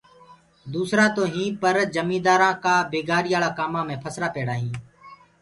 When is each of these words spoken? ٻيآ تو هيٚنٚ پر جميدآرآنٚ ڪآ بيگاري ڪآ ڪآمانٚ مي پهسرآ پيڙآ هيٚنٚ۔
ٻيآ 0.71 1.05
تو 1.15 1.23
هيٚنٚ 1.33 1.57
پر 1.61 1.75
جميدآرآنٚ 1.95 2.59
ڪآ 2.63 2.75
بيگاري 2.91 3.31
ڪآ 3.41 3.49
ڪآمانٚ 3.57 3.87
مي 3.87 3.95
پهسرآ 4.03 4.27
پيڙآ 4.35 4.53
هيٚنٚ۔ 4.61 4.79